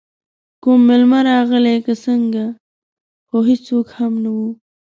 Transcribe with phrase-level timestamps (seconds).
[0.63, 2.45] کوم میلمه راغلی که څنګه،
[3.27, 4.47] خو هېڅوک هم نه وو.